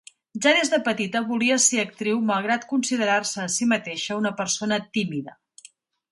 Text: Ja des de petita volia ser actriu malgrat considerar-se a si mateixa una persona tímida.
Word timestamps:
Ja 0.43 0.51
des 0.59 0.69
de 0.73 0.77
petita 0.85 1.19
volia 1.25 1.57
ser 1.65 1.81
actriu 1.83 2.23
malgrat 2.29 2.65
considerar-se 2.71 3.43
a 3.43 3.51
si 3.57 3.67
mateixa 3.73 4.17
una 4.23 4.31
persona 4.41 4.79
tímida. 4.99 5.37